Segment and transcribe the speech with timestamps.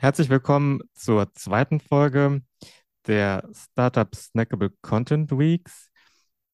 [0.00, 2.42] Herzlich willkommen zur zweiten Folge
[3.08, 5.90] der Startup Snackable Content Weeks.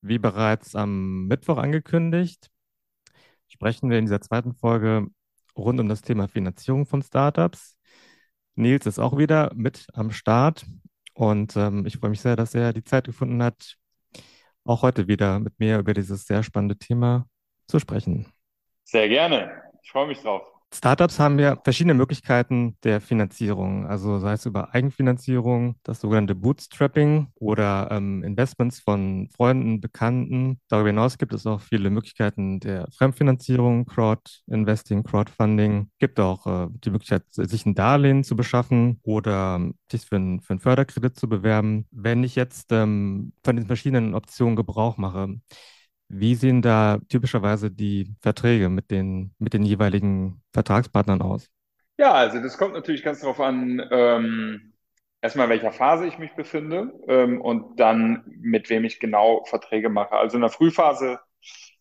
[0.01, 2.49] Wie bereits am Mittwoch angekündigt,
[3.49, 5.09] sprechen wir in dieser zweiten Folge
[5.55, 7.77] rund um das Thema Finanzierung von Startups.
[8.55, 10.65] Nils ist auch wieder mit am Start
[11.13, 13.77] und ähm, ich freue mich sehr, dass er die Zeit gefunden hat,
[14.65, 17.29] auch heute wieder mit mir über dieses sehr spannende Thema
[17.69, 18.33] zu sprechen.
[18.85, 19.53] Sehr gerne.
[19.83, 20.54] Ich freue mich drauf.
[20.75, 27.29] Startups haben ja verschiedene Möglichkeiten der Finanzierung, also sei es über Eigenfinanzierung, das sogenannte Bootstrapping
[27.37, 30.61] oder ähm, Investments von Freunden, Bekannten.
[30.69, 35.91] Darüber hinaus gibt es auch viele Möglichkeiten der Fremdfinanzierung, Crowd-Investing, Crowdfunding.
[35.93, 40.17] Es gibt auch äh, die Möglichkeit, sich ein Darlehen zu beschaffen oder ähm, sich für,
[40.17, 41.87] ein, für einen Förderkredit zu bewerben.
[41.93, 45.37] Wenn ich jetzt ähm, von den verschiedenen Optionen Gebrauch mache,
[46.09, 51.49] wie sehen da typischerweise die Verträge mit den, mit den jeweiligen Vertragspartnern aus?
[51.99, 54.75] Ja, also das kommt natürlich ganz darauf an, ähm,
[55.23, 59.89] erstmal in welcher Phase ich mich befinde ähm, und dann mit wem ich genau Verträge
[59.89, 60.13] mache.
[60.17, 61.21] Also in der Frühphase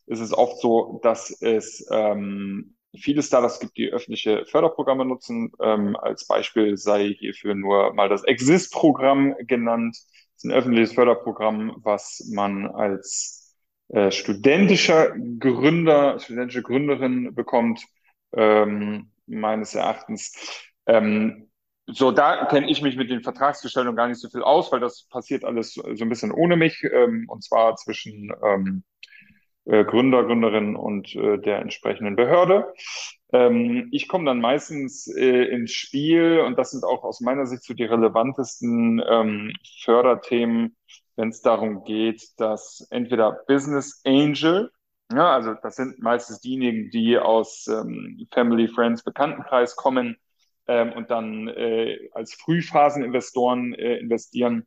[0.06, 5.52] ist es oft so, dass es ähm, viele Startups gibt, die öffentliche Förderprogramme nutzen.
[5.62, 9.96] Ähm, als Beispiel sei hierfür nur mal das Exist-Programm genannt.
[9.96, 13.43] Das ist ein öffentliches Förderprogramm, was man als
[13.90, 17.86] äh, studentischer Gründer, studentische Gründerin bekommt,
[18.34, 20.34] ähm, meines Erachtens.
[20.86, 21.50] Ähm,
[21.88, 25.08] so, da kenne ich mich mit den Vertragsgestaltungen gar nicht so viel aus, weil das
[25.10, 28.84] passiert alles so ein bisschen ohne mich, ähm, und zwar zwischen ähm,
[29.66, 32.74] äh, Gründer, Gründerin und äh, der entsprechenden Behörde.
[33.32, 37.64] Ähm, ich komme dann meistens äh, ins Spiel und das sind auch aus meiner Sicht
[37.64, 39.54] so die relevantesten ähm,
[39.84, 40.76] Förderthemen,
[41.16, 44.72] wenn es darum geht, dass entweder Business Angel,
[45.12, 50.18] ja, also das sind meistens diejenigen, die aus ähm, Family, Friends, Bekanntenkreis kommen
[50.68, 54.66] ähm, und dann äh, als Frühphaseninvestoren äh, investieren,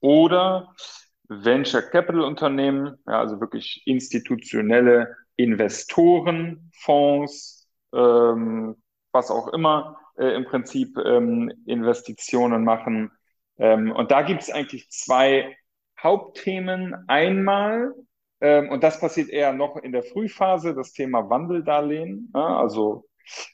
[0.00, 0.74] oder
[1.28, 8.76] Venture Capital Unternehmen, ja, also wirklich institutionelle Investoren, Fonds, ähm,
[9.12, 13.10] was auch immer, äh, im Prinzip ähm, Investitionen machen
[13.58, 15.56] ähm, und da gibt es eigentlich zwei
[16.02, 16.94] Hauptthemen.
[17.08, 17.92] Einmal,
[18.40, 23.04] ähm, und das passiert eher noch in der Frühphase, das Thema Wandeldarlehen, ja, also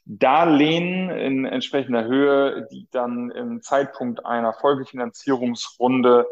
[0.04, 6.26] Darlehen in entsprechender Höhe, die dann im Zeitpunkt einer Folgefinanzierungsrunde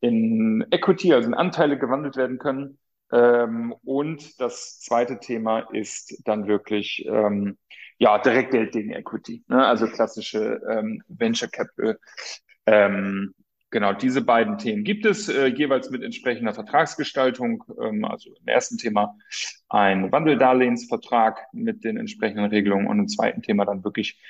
[0.00, 2.78] in Equity, also in Anteile gewandelt werden können.
[3.12, 7.56] Ähm, und das zweite Thema ist dann wirklich ähm,
[7.98, 9.64] ja Direktgeld gegen Equity, ne?
[9.64, 11.98] also klassische ähm, Venture Capital
[12.68, 13.32] ähm,
[13.70, 17.64] genau, diese beiden Themen gibt es äh, jeweils mit entsprechender Vertragsgestaltung.
[17.82, 19.16] Ähm, also im ersten Thema
[19.70, 24.20] ein Wandeldarlehensvertrag mit den entsprechenden Regelungen und im zweiten Thema dann wirklich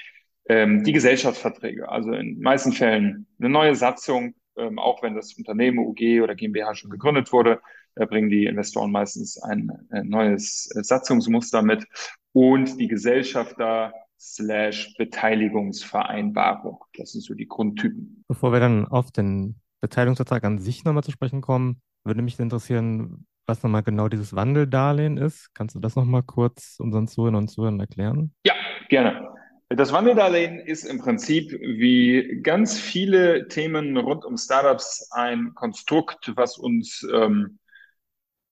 [0.49, 1.89] ähm, die Gesellschaftsverträge.
[1.89, 6.77] Also in meisten Fällen eine neue Satzung, ähm, auch wenn das Unternehmen UG oder GmbH
[6.77, 7.61] schon gegründet wurde,
[7.97, 11.85] da bringen die Investoren meistens ein, ein neues Satzungsmuster mit
[12.33, 16.85] und die Gesellschafter slash Beteiligungsvereinbarung.
[16.97, 18.25] Das sind so die Grundtypen.
[18.29, 23.27] Bevor wir dann auf den Beteiligungsvertrag an sich nochmal zu sprechen kommen, würde mich interessieren,
[23.47, 25.55] was nochmal genau dieses Wandeldarlehen ist.
[25.55, 28.33] Kannst du das nochmal kurz unseren Zuhörern und Zuhörern erklären?
[28.45, 28.55] Ja,
[28.89, 29.29] gerne.
[29.71, 36.57] Das Wandeldarlehen ist im Prinzip wie ganz viele Themen rund um Startups ein Konstrukt, was
[36.57, 37.59] uns ähm,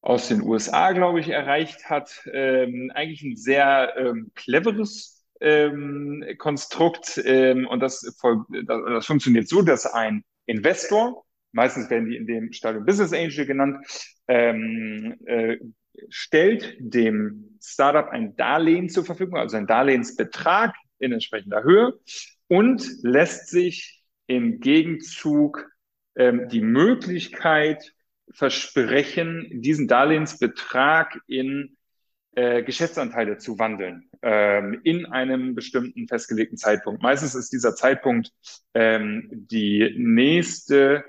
[0.03, 2.22] aus den USA, glaube ich, erreicht hat.
[2.33, 9.86] Ähm, eigentlich ein sehr ähm, cleveres ähm, Konstrukt ähm, und das, das funktioniert so, dass
[9.86, 13.86] ein Investor, meistens werden die in dem Stadium Business Angel genannt,
[14.28, 15.56] ähm, äh,
[16.08, 21.98] stellt dem Startup ein Darlehen zur Verfügung, also ein Darlehensbetrag in entsprechender Höhe
[22.48, 25.68] und lässt sich im Gegenzug
[26.16, 27.92] ähm, die Möglichkeit
[28.32, 31.75] versprechen, diesen Darlehensbetrag in
[32.36, 37.02] äh, Geschäftsanteile zu wandeln ähm, in einem bestimmten festgelegten Zeitpunkt.
[37.02, 38.30] Meistens ist dieser Zeitpunkt
[38.74, 41.03] ähm, die nächste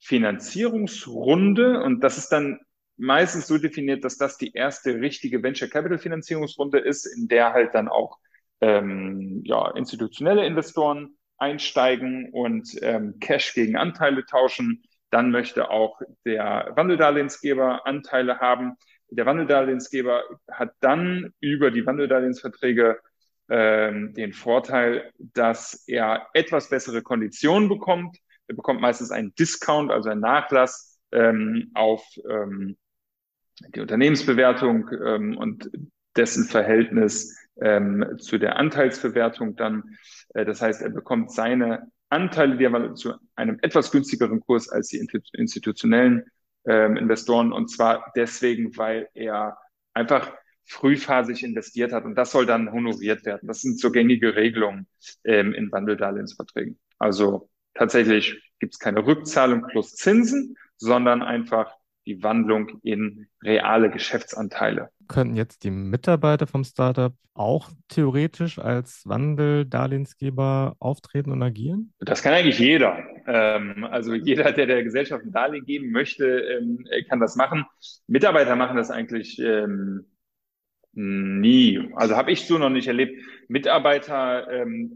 [0.00, 2.58] Finanzierungsrunde und das ist dann
[2.96, 7.74] meistens so definiert, dass das die erste richtige Venture Capital Finanzierungsrunde ist, in der halt
[7.74, 8.16] dann auch
[8.62, 14.84] ähm, ja, institutionelle Investoren einsteigen und ähm, Cash gegen Anteile tauschen.
[15.10, 18.78] Dann möchte auch der Wandeldarlehensgeber Anteile haben
[19.14, 22.98] der Wandeldarlehensgeber hat dann über die Wandeldarlehensverträge
[23.48, 28.16] ähm, den Vorteil, dass er etwas bessere Konditionen bekommt.
[28.46, 32.76] Er bekommt meistens einen Discount, also einen Nachlass ähm, auf ähm,
[33.74, 35.70] die Unternehmensbewertung ähm, und
[36.16, 39.96] dessen Verhältnis ähm, zu der Anteilsbewertung dann.
[40.34, 44.88] Äh, das heißt, er bekommt seine Anteile, die er zu einem etwas günstigeren Kurs als
[44.88, 46.24] die institutionellen
[46.64, 47.52] ähm, Investoren.
[47.52, 49.58] Und zwar deswegen, weil er
[49.94, 50.32] einfach
[50.64, 53.46] frühphasig investiert hat und das soll dann honoriert werden.
[53.48, 54.86] Das sind so gängige Regelungen
[55.24, 56.78] ähm, in Wandeldarlehensverträgen.
[56.98, 61.74] Also tatsächlich gibt es keine Rückzahlung plus Zinsen, sondern einfach
[62.06, 64.90] die Wandlung in reale Geschäftsanteile.
[65.08, 71.92] Könnten jetzt die Mitarbeiter vom Startup auch theoretisch als Wandeldarlehensgeber auftreten und agieren?
[72.00, 72.98] Das kann eigentlich jeder.
[73.26, 77.64] Ähm, also jeder, der der Gesellschaft ein Darlehen geben möchte, ähm, kann das machen.
[78.06, 80.06] Mitarbeiter machen das eigentlich ähm,
[80.94, 81.88] Nie.
[81.94, 83.18] Also habe ich so noch nicht erlebt.
[83.48, 84.46] Mitarbeiter,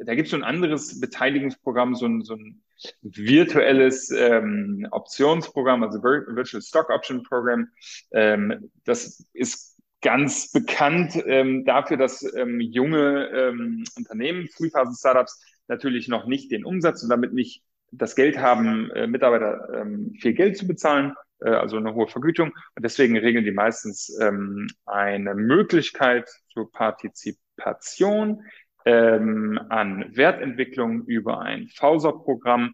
[0.04, 2.62] da gibt es so ein anderes Beteiligungsprogramm, so ein, so ein
[3.02, 7.68] virtuelles ähm, Optionsprogramm, also Virtual Stock Option Program.
[8.12, 16.26] Ähm, das ist ganz bekannt ähm, dafür, dass ähm, junge ähm, Unternehmen, Frühphasen-Startups, natürlich noch
[16.26, 20.66] nicht den Umsatz und damit nicht das Geld haben, äh, Mitarbeiter ähm, viel Geld zu
[20.66, 22.52] bezahlen äh, also eine hohe Vergütung.
[22.74, 28.42] Und deswegen regeln die meistens ähm, eine Möglichkeit zur Partizipation
[28.86, 32.72] ähm, an Wertentwicklung über ein VSOP-Programm.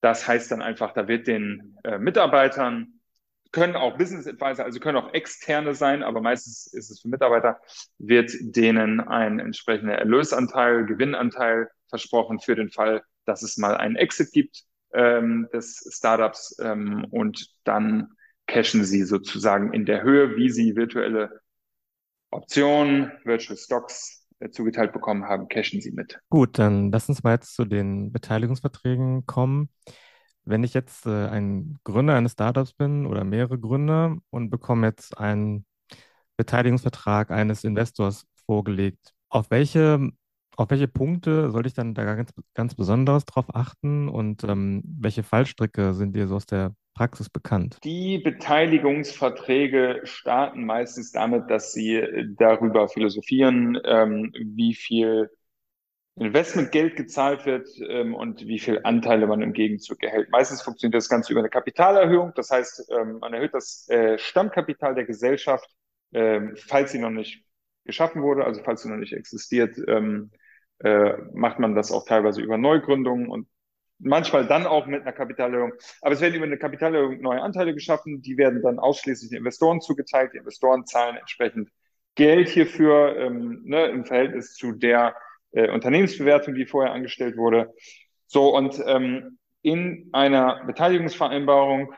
[0.00, 3.00] Das heißt dann einfach, da wird den äh, Mitarbeitern
[3.52, 7.60] können auch Business Advisor, also können auch externe sein, aber meistens ist es für Mitarbeiter,
[7.98, 14.30] wird denen ein entsprechender Erlösanteil, Gewinnanteil versprochen für den Fall, dass es mal einen Exit
[14.32, 14.62] gibt
[14.94, 18.12] ähm, des Startups ähm, und dann
[18.46, 21.40] cashen sie sozusagen in der Höhe, wie sie virtuelle
[22.30, 24.19] Optionen, Virtual Stocks
[24.50, 26.18] zugeteilt bekommen haben, cashen sie mit.
[26.30, 29.68] Gut, dann lass uns mal jetzt zu den Beteiligungsverträgen kommen.
[30.44, 35.18] Wenn ich jetzt äh, ein Gründer eines Startups bin oder mehrere Gründer und bekomme jetzt
[35.18, 35.66] einen
[36.36, 40.10] Beteiligungsvertrag eines Investors vorgelegt, auf welche
[40.56, 45.22] auf welche Punkte sollte ich dann da ganz, ganz besonders drauf achten und ähm, welche
[45.22, 47.78] Fallstricke sind dir so aus der Praxis bekannt?
[47.82, 51.98] Die Beteiligungsverträge starten meistens damit, dass sie
[52.36, 55.30] darüber philosophieren, ähm, wie viel
[56.16, 60.28] Investmentgeld gezahlt wird ähm, und wie viel Anteile man im Gegenzug erhält.
[60.28, 62.32] Meistens funktioniert das Ganze über eine Kapitalerhöhung.
[62.36, 65.70] Das heißt, ähm, man erhöht das äh, Stammkapital der Gesellschaft,
[66.12, 67.42] ähm, falls sie noch nicht
[67.86, 70.32] geschaffen wurde, also falls sie noch nicht existiert, ähm,
[70.80, 73.48] äh, macht man das auch teilweise über Neugründungen und
[74.00, 75.72] manchmal dann auch mit einer Kapitalerhöhung.
[76.00, 79.80] Aber es werden über eine Kapitalerhöhung neue Anteile geschaffen, die werden dann ausschließlich den Investoren
[79.80, 80.32] zugeteilt.
[80.32, 81.70] Die Investoren zahlen entsprechend
[82.14, 85.14] Geld hierfür ähm, ne, im Verhältnis zu der
[85.52, 87.72] äh, Unternehmensbewertung, die vorher angestellt wurde.
[88.26, 91.92] So, und ähm, in einer Beteiligungsvereinbarung,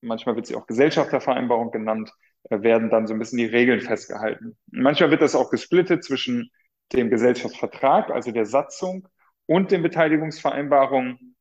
[0.00, 2.12] manchmal wird sie auch Gesellschaftervereinbarung genannt,
[2.50, 4.56] äh, werden dann so ein bisschen die Regeln festgehalten.
[4.70, 6.50] Manchmal wird das auch gesplittet zwischen
[6.92, 9.08] dem Gesellschaftsvertrag, also der Satzung
[9.46, 11.36] und den Beteiligungsvereinbarungen,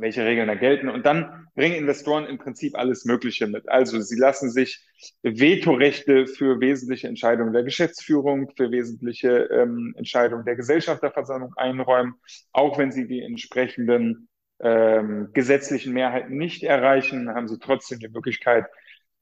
[0.00, 0.88] welche Regeln da gelten.
[0.88, 3.68] Und dann bringen Investoren im Prinzip alles Mögliche mit.
[3.68, 4.80] Also sie lassen sich
[5.22, 12.14] Vetorechte für wesentliche Entscheidungen der Geschäftsführung, für wesentliche ähm, Entscheidungen der Gesellschafterversammlung einräumen,
[12.52, 14.28] auch wenn sie die entsprechenden
[14.60, 18.66] ähm, gesetzlichen Mehrheiten nicht erreichen, haben sie trotzdem die Möglichkeit,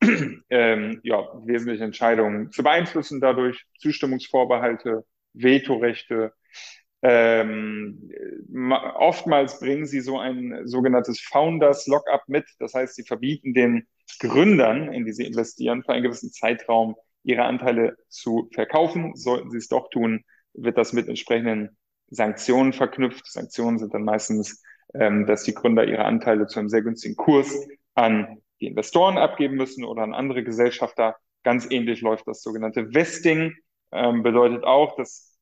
[0.51, 5.05] ähm, ja, wesentliche Entscheidungen zu beeinflussen dadurch, Zustimmungsvorbehalte
[5.35, 6.33] Vetorechte.
[7.03, 8.11] Ähm,
[8.97, 12.47] oftmals bringen sie so ein sogenanntes Founders Lockup mit.
[12.59, 13.87] Das heißt, sie verbieten den
[14.19, 19.15] Gründern, in die sie investieren, für einen gewissen Zeitraum ihre Anteile zu verkaufen.
[19.15, 20.25] Sollten sie es doch tun,
[20.55, 21.77] wird das mit entsprechenden
[22.11, 23.31] Sanktionen verknüpft.
[23.31, 24.63] Sanktionen sind dann meistens,
[24.95, 29.57] ähm, dass die Gründer ihre Anteile zu einem sehr günstigen Kurs an die Investoren abgeben
[29.57, 31.17] müssen oder an andere Gesellschafter.
[31.45, 33.55] Ganz ähnlich läuft das sogenannte Vesting.
[33.93, 35.38] Ähm, bedeutet auch, dass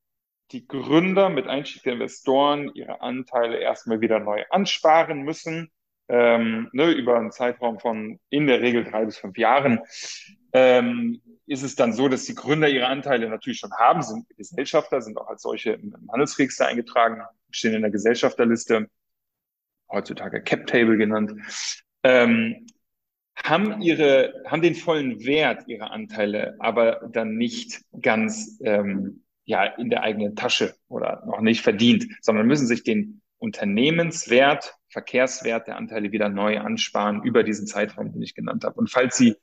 [0.52, 5.70] die Gründer mit Einstieg der Investoren ihre Anteile erstmal wieder neu ansparen müssen,
[6.08, 9.80] ähm, ne, über einen Zeitraum von in der Regel drei bis fünf Jahren.
[10.52, 15.00] Ähm, ist es dann so, dass die Gründer ihre Anteile natürlich schon haben, sind Gesellschafter,
[15.00, 18.88] sind auch als solche im Handelsregister eingetragen, stehen in der Gesellschafterliste,
[19.88, 21.32] heutzutage Cap Table genannt,
[22.02, 22.66] ähm,
[23.36, 29.88] haben ihre, haben den vollen Wert ihrer Anteile, aber dann nicht ganz ähm, ja in
[29.88, 36.12] der eigenen Tasche oder noch nicht verdient, sondern müssen sich den Unternehmenswert, Verkehrswert der Anteile
[36.12, 38.78] wieder neu ansparen über diesen Zeitraum, den ich genannt habe.
[38.78, 39.36] Und falls Sie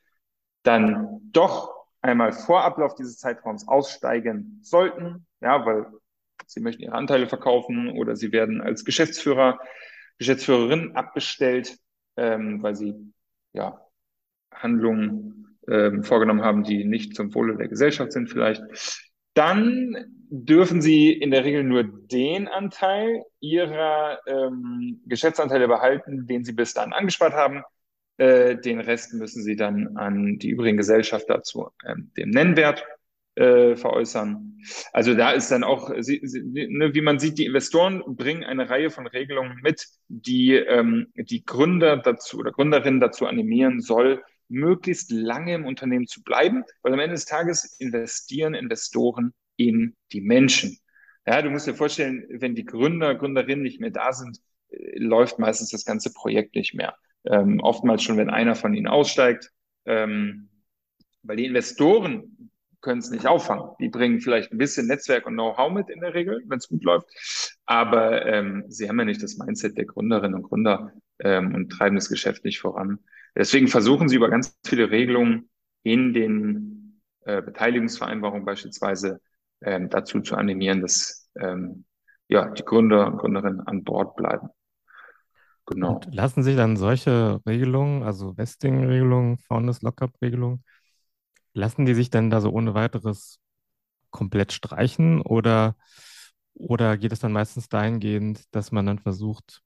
[0.64, 5.86] dann doch einmal vor Ablauf dieses Zeitraums aussteigen sollten, ja, weil
[6.46, 9.60] Sie möchten Ihre Anteile verkaufen oder Sie werden als Geschäftsführer,
[10.18, 11.78] Geschäftsführerin abbestellt,
[12.18, 13.14] ähm, weil Sie
[13.54, 13.80] ja
[14.54, 18.64] Handlungen ähm, vorgenommen haben, die nicht zum Wohle der Gesellschaft sind vielleicht,
[19.34, 19.96] dann
[20.30, 26.74] dürfen Sie in der Regel nur den Anteil Ihrer ähm, Geschäftsanteile behalten, den Sie bis
[26.74, 27.64] dahin angespart haben.
[28.18, 32.86] Äh, den Rest müssen Sie dann an die übrigen Gesellschafter zu ähm, dem Nennwert
[33.36, 34.60] äh, veräußern.
[34.92, 38.70] Also da ist dann auch, sie, sie, ne, wie man sieht, die Investoren bringen eine
[38.70, 45.12] Reihe von Regelungen mit, die ähm, die Gründer dazu oder Gründerinnen dazu animieren soll, möglichst
[45.12, 50.78] lange im Unternehmen zu bleiben, weil am Ende des Tages investieren Investoren in die Menschen.
[51.26, 55.40] Ja, du musst dir vorstellen, wenn die Gründer, Gründerinnen nicht mehr da sind, äh, läuft
[55.40, 56.96] meistens das ganze Projekt nicht mehr.
[57.26, 59.50] Ähm, oftmals schon, wenn einer von ihnen aussteigt,
[59.86, 60.50] ähm,
[61.24, 63.70] weil die Investoren können es nicht auffangen.
[63.80, 66.84] Die bringen vielleicht ein bisschen Netzwerk und Know-how mit in der Regel, wenn es gut
[66.84, 67.08] läuft.
[67.66, 71.96] Aber ähm, sie haben ja nicht das Mindset der Gründerinnen und Gründer ähm, und treiben
[71.96, 73.00] das Geschäft nicht voran.
[73.36, 75.50] Deswegen versuchen sie über ganz viele Regelungen
[75.84, 79.22] in den äh, Beteiligungsvereinbarungen beispielsweise
[79.62, 81.86] ähm, dazu zu animieren, dass ähm,
[82.28, 84.50] ja, die Gründer und Gründerinnen an Bord bleiben.
[85.66, 85.96] Genau.
[85.96, 90.64] Und lassen sich dann solche Regelungen, also Vesting-Regelungen, Founders Lockup-Regelungen,
[91.54, 93.40] lassen die sich dann da so ohne weiteres
[94.10, 95.76] komplett streichen oder,
[96.54, 99.63] oder geht es dann meistens dahingehend, dass man dann versucht,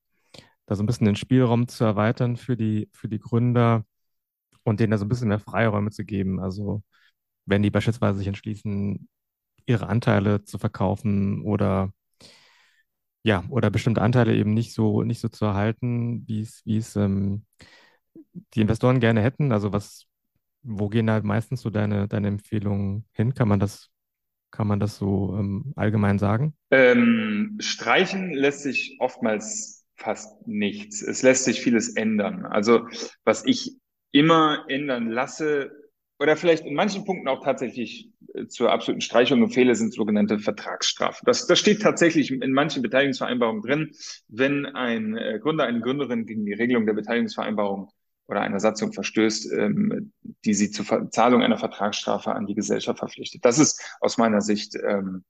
[0.68, 3.86] da so ein bisschen den Spielraum zu erweitern für die, für die Gründer
[4.64, 6.40] und denen da so ein bisschen mehr Freiräume zu geben.
[6.40, 6.84] Also
[7.46, 9.10] wenn die beispielsweise sich entschließen,
[9.66, 11.94] ihre Anteile zu verkaufen oder
[13.24, 16.96] ja, oder bestimmte Anteile eben nicht so, nicht so zu erhalten, wie es, wie es
[16.96, 17.46] ähm,
[18.54, 19.52] die Investoren gerne hätten.
[19.52, 20.06] Also was,
[20.64, 23.34] wo gehen da meistens so deine, deine Empfehlungen hin?
[23.34, 23.90] Kann man das,
[24.52, 26.56] kann man das so ähm, allgemein sagen?
[26.72, 31.02] Ähm, streichen lässt sich oftmals fast nichts.
[31.02, 32.46] Es lässt sich vieles ändern.
[32.46, 32.88] Also
[33.26, 33.78] was ich
[34.12, 35.72] immer ändern lasse
[36.20, 41.26] oder vielleicht in manchen Punkten auch tatsächlich äh, zur absoluten Streichung empfehle, sind sogenannte Vertragsstrafen.
[41.26, 43.92] Das, das steht tatsächlich in manchen Beteiligungsvereinbarungen drin.
[44.28, 47.92] Wenn ein äh, Gründer, eine Gründerin gegen die Regelung der Beteiligungsvereinbarung
[48.28, 50.12] oder einer Satzung verstößt, ähm,
[50.44, 53.46] die sie zur Zahlung einer Vertragsstrafe an die Gesellschaft verpflichtet.
[53.46, 55.24] Das ist aus meiner Sicht ähm,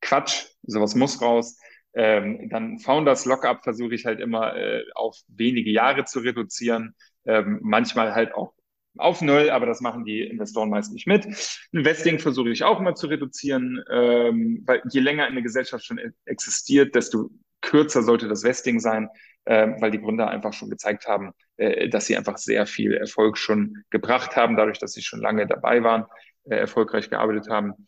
[0.00, 0.46] Quatsch.
[0.62, 1.58] Sowas muss raus.
[1.94, 6.94] Ähm, dann Founders Lockup versuche ich halt immer äh, auf wenige Jahre zu reduzieren,
[7.26, 8.54] ähm, manchmal halt auch
[8.98, 11.26] auf Null, aber das machen die Investoren meist nicht mit.
[11.72, 16.94] Investing versuche ich auch immer zu reduzieren, ähm, weil je länger eine Gesellschaft schon existiert,
[16.94, 17.30] desto
[17.62, 19.08] kürzer sollte das Vesting sein,
[19.44, 23.38] äh, weil die Gründer einfach schon gezeigt haben, äh, dass sie einfach sehr viel Erfolg
[23.38, 26.04] schon gebracht haben, dadurch, dass sie schon lange dabei waren,
[26.44, 27.86] äh, erfolgreich gearbeitet haben.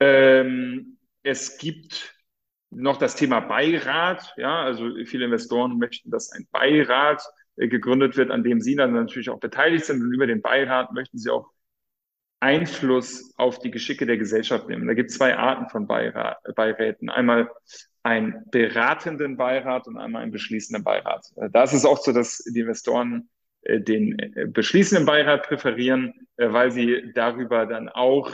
[0.00, 2.14] Ähm, es gibt
[2.74, 4.32] noch das Thema Beirat.
[4.36, 7.22] Ja, also viele Investoren möchten, dass ein Beirat
[7.56, 10.02] äh, gegründet wird, an dem sie dann natürlich auch beteiligt sind.
[10.02, 11.50] Und über den Beirat möchten sie auch
[12.40, 14.86] Einfluss auf die Geschicke der Gesellschaft nehmen.
[14.86, 17.08] Da gibt es zwei Arten von Beirat, Beiräten.
[17.08, 17.50] Einmal
[18.02, 21.26] einen beratenden Beirat und einmal einen beschließenden Beirat.
[21.36, 23.28] Äh, da ist es auch so, dass die Investoren
[23.62, 24.16] äh, den
[24.48, 28.30] beschließenden Beirat präferieren, weil sie darüber dann auch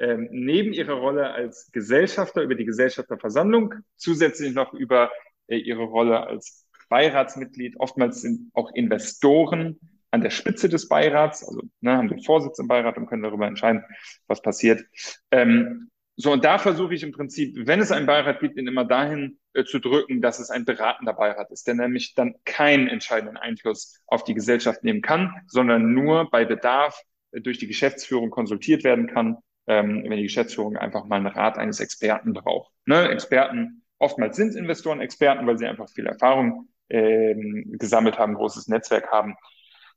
[0.00, 5.10] ähm, neben ihrer Rolle als Gesellschafter über die Gesellschafterversammlung zusätzlich noch über
[5.46, 7.78] äh, ihre Rolle als Beiratsmitglied.
[7.78, 9.78] Oftmals sind auch Investoren
[10.10, 13.46] an der Spitze des Beirats, also ne, haben den Vorsitz im Beirat und können darüber
[13.46, 13.84] entscheiden,
[14.26, 14.82] was passiert.
[15.30, 18.84] Ähm, so, und da versuche ich im Prinzip, wenn es einen Beirat gibt, ihn immer
[18.84, 23.36] dahin äh, zu drücken, dass es ein beratender Beirat ist, der nämlich dann keinen entscheidenden
[23.36, 27.00] Einfluss auf die Gesellschaft nehmen kann, sondern nur bei Bedarf
[27.32, 29.36] äh, durch die Geschäftsführung konsultiert werden kann
[29.70, 32.72] ähm, wenn die Geschäftsführung einfach mal einen Rat eines Experten braucht.
[32.86, 33.08] Ne?
[33.08, 39.12] Experten, oftmals sind Investoren Experten, weil sie einfach viel Erfahrung ähm, gesammelt haben, großes Netzwerk
[39.12, 39.36] haben.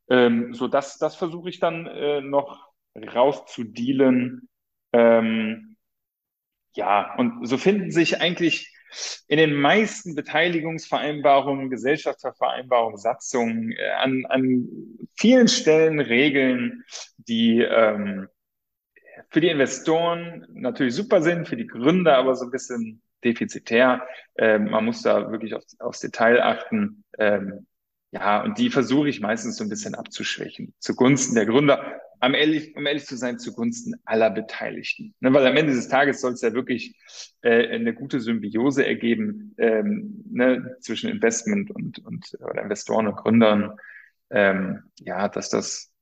[0.10, 4.48] Ähm, so, das, das versuche ich dann äh, noch rauszudealen.
[4.92, 5.76] Ähm,
[6.76, 8.72] ja, und so finden sich eigentlich
[9.28, 14.70] in den meisten Beteiligungsvereinbarungen, Gesellschaftsvereinbarungen, Satzungen äh, an, an
[15.16, 16.84] vielen Stellen Regeln,
[17.18, 18.28] die ähm,
[19.30, 24.08] für die Investoren natürlich super sind, für die Gründer aber so ein bisschen defizitär.
[24.38, 27.04] Ähm, man muss da wirklich auf, aufs Detail achten.
[27.18, 27.66] Ähm,
[28.12, 32.76] ja, und die versuche ich meistens so ein bisschen abzuschwächen, zugunsten der Gründer, am ehrlich,
[32.76, 35.16] um ehrlich zu sein, zugunsten aller Beteiligten.
[35.20, 36.96] Ne, weil am Ende des Tages soll es ja wirklich
[37.42, 43.78] äh, eine gute Symbiose ergeben ähm, ne, zwischen Investment und, und oder Investoren und Gründern.
[44.30, 45.93] Ähm, ja, dass das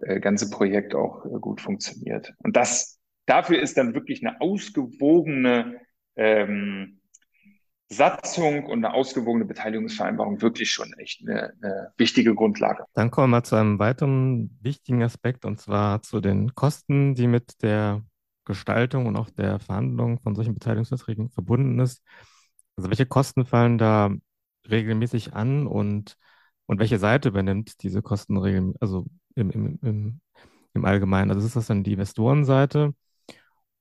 [0.00, 2.34] äh, ganze Projekt auch äh, gut funktioniert.
[2.38, 5.80] Und das, dafür ist dann wirklich eine ausgewogene
[6.16, 7.00] ähm,
[7.90, 12.84] Satzung und eine ausgewogene Beteiligungsvereinbarung wirklich schon echt eine, eine wichtige Grundlage.
[12.94, 17.62] Dann kommen wir zu einem weiteren wichtigen Aspekt und zwar zu den Kosten, die mit
[17.62, 18.02] der
[18.44, 22.02] Gestaltung und auch der Verhandlung von solchen Beteiligungsverträgen verbunden ist.
[22.76, 24.10] Also welche Kosten fallen da
[24.68, 26.16] regelmäßig an und,
[26.66, 29.06] und welche Seite übernimmt diese Kosten regelmäßig, also
[29.38, 30.20] im, im, im,
[30.74, 31.30] im Allgemeinen?
[31.30, 32.94] Also ist das dann die Investorenseite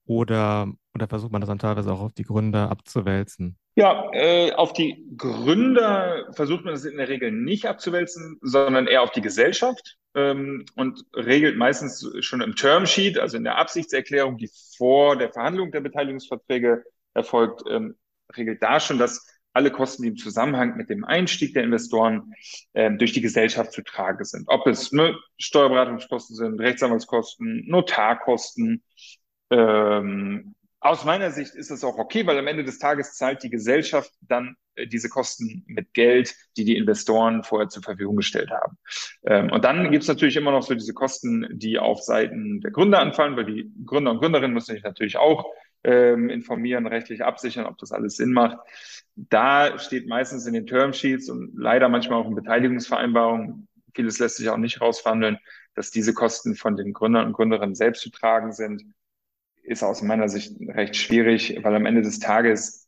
[0.06, 3.58] oder, oder versucht man das dann teilweise auch auf die Gründer abzuwälzen?
[3.76, 9.04] Ja, äh, auf die Gründer versucht man das in der Regel nicht abzuwälzen, sondern eher
[9.04, 14.50] auf die Gesellschaft ähm, und regelt meistens schon im Termsheet, also in der Absichtserklärung, die
[14.78, 16.84] vor der Verhandlung der Beteiligungsverträge
[17.14, 17.96] erfolgt, ähm,
[18.36, 22.32] regelt da schon, dass alle Kosten, die im Zusammenhang mit dem Einstieg der Investoren
[22.76, 24.44] ähm, durch die Gesellschaft zu tragen sind.
[24.48, 28.84] Ob es ne, Steuerberatungskosten sind, Rechtsanwaltskosten, Notarkosten,
[29.50, 33.50] ähm, aus meiner Sicht ist das auch okay, weil am Ende des Tages zahlt die
[33.50, 38.78] Gesellschaft dann äh, diese Kosten mit Geld, die die Investoren vorher zur Verfügung gestellt haben.
[39.26, 42.70] Ähm, und dann gibt es natürlich immer noch so diese Kosten, die auf Seiten der
[42.70, 45.46] Gründer anfallen, weil die Gründer und Gründerinnen müssen sich natürlich auch
[45.88, 48.60] ähm, informieren, rechtlich absichern, ob das alles Sinn macht.
[49.16, 54.50] Da steht meistens in den Termsheets und leider manchmal auch in Beteiligungsvereinbarungen, vieles lässt sich
[54.50, 55.40] auch nicht rausverhandeln,
[55.74, 58.94] dass diese Kosten von den Gründern und Gründerinnen selbst zu tragen sind
[59.68, 62.87] ist aus meiner Sicht recht schwierig, weil am Ende des Tages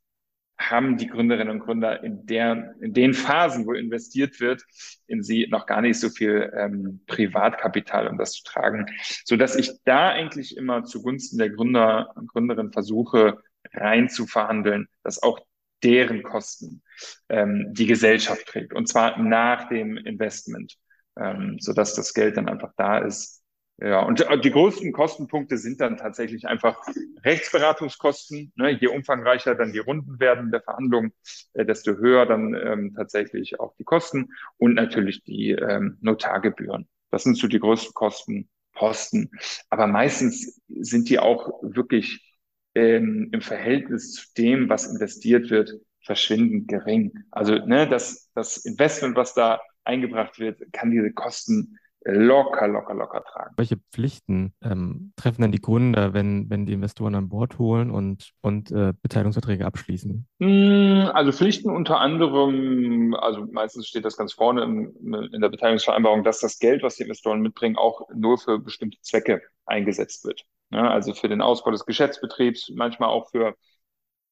[0.60, 4.64] haben die Gründerinnen und Gründer in, der, in den Phasen, wo investiert wird,
[5.08, 8.86] in sie noch gar nicht so viel ähm, Privatkapital, um das zu tragen,
[9.24, 13.42] so dass ich da eigentlich immer zugunsten der Gründer und Gründerinnen versuche,
[13.74, 15.40] rein zu verhandeln, dass auch
[15.82, 16.84] deren Kosten
[17.30, 18.74] ähm, die Gesellschaft trägt.
[18.74, 20.76] Und zwar nach dem Investment,
[21.18, 23.39] ähm, so dass das Geld dann einfach da ist,
[23.82, 26.82] ja, und äh, die größten Kostenpunkte sind dann tatsächlich einfach
[27.24, 28.52] Rechtsberatungskosten.
[28.56, 28.72] Ne?
[28.72, 31.14] Je umfangreicher dann die Runden werden der Verhandlungen,
[31.54, 36.90] äh, desto höher dann ähm, tatsächlich auch die Kosten und natürlich die ähm, Notargebühren.
[37.10, 39.32] Das sind so die größten Kostenposten.
[39.70, 42.38] Aber meistens sind die auch wirklich
[42.76, 45.72] ähm, im Verhältnis zu dem, was investiert wird,
[46.04, 47.14] verschwindend gering.
[47.32, 53.24] Also ne, das, das Investment, was da eingebracht wird, kann diese Kosten locker, locker, locker
[53.24, 53.54] tragen.
[53.58, 58.32] Welche Pflichten ähm, treffen denn die Gründer, wenn, wenn die Investoren an Bord holen und,
[58.42, 60.28] und äh, Beteiligungsverträge abschließen?
[60.40, 66.24] Hm, also Pflichten unter anderem, also meistens steht das ganz vorne in, in der Beteiligungsvereinbarung,
[66.24, 70.44] dass das Geld, was die Investoren mitbringen, auch nur für bestimmte Zwecke eingesetzt wird.
[70.72, 73.56] Ja, also für den Ausbau des Geschäftsbetriebs, manchmal auch für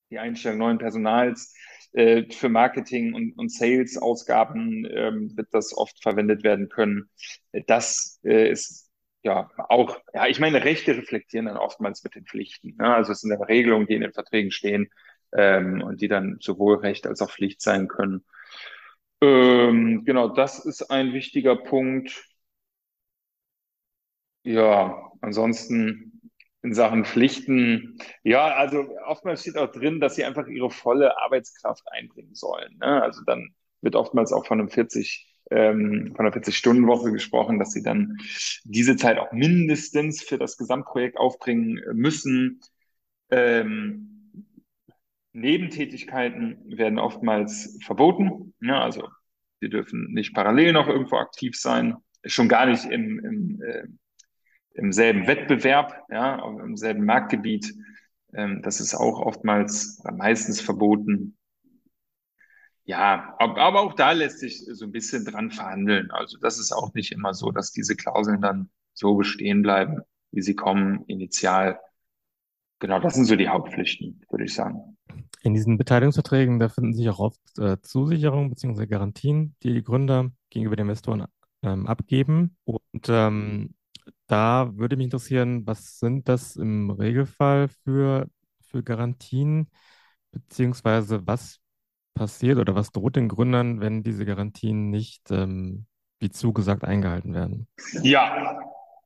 [0.10, 1.54] die Einstellung neuen Personals
[1.94, 7.10] äh, für Marketing und, und Sales-Ausgaben ähm, wird das oft verwendet werden können.
[7.68, 8.90] Das äh, ist
[9.24, 12.76] ja auch, ja, ich meine, Rechte reflektieren dann oftmals mit den Pflichten.
[12.78, 12.94] Ne?
[12.94, 14.90] Also es sind dann Regelungen, die in den Verträgen stehen
[15.36, 18.24] ähm, und die dann sowohl Recht als auch Pflicht sein können.
[19.22, 22.24] Ähm, genau, das ist ein wichtiger Punkt.
[24.44, 26.07] Ja, ansonsten
[26.68, 31.84] in Sachen Pflichten, ja, also oftmals steht auch drin, dass sie einfach ihre volle Arbeitskraft
[31.92, 32.78] einbringen sollen.
[32.80, 33.02] Ne?
[33.02, 37.82] Also dann wird oftmals auch von einem 40 ähm, von einer 40-Stunden-Woche gesprochen, dass sie
[37.82, 38.18] dann
[38.66, 42.60] diese Zeit auch mindestens für das Gesamtprojekt aufbringen müssen.
[43.32, 44.46] Ähm,
[45.32, 48.54] Nebentätigkeiten werden oftmals verboten.
[48.60, 48.78] Ne?
[48.78, 49.08] Also
[49.62, 53.88] sie dürfen nicht parallel noch irgendwo aktiv sein, schon gar nicht im, im äh,
[54.78, 57.74] im selben Wettbewerb, ja, im selben Marktgebiet.
[58.34, 61.38] Ähm, das ist auch oftmals meistens verboten.
[62.86, 66.10] Ja, aber auch da lässt sich so ein bisschen dran verhandeln.
[66.12, 70.00] Also das ist auch nicht immer so, dass diese Klauseln dann so bestehen bleiben,
[70.32, 71.80] wie sie kommen, initial.
[72.80, 74.98] Genau, das sind so die Hauptpflichten, würde ich sagen.
[75.42, 78.86] In diesen Beteiligungsverträgen, da finden sich auch oft äh, Zusicherungen bzw.
[78.86, 81.26] Garantien, die die Gründer gegenüber den Investoren
[81.64, 82.56] ähm, abgeben.
[82.64, 83.74] Und ähm,
[84.28, 88.28] da würde mich interessieren, was sind das im Regelfall für,
[88.62, 89.70] für Garantien,
[90.32, 91.60] beziehungsweise was
[92.14, 95.86] passiert oder was droht den Gründern, wenn diese Garantien nicht, ähm,
[96.20, 97.68] wie zugesagt, eingehalten werden?
[98.02, 98.60] Ja,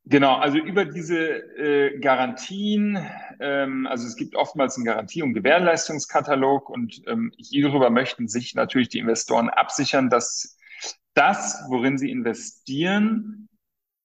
[0.05, 2.97] Genau, also über diese äh, Garantien,
[3.39, 8.89] ähm, also es gibt oftmals einen Garantie- und Gewährleistungskatalog und ähm, hierüber möchten sich natürlich
[8.89, 10.57] die Investoren absichern, dass
[11.13, 13.47] das, worin sie investieren,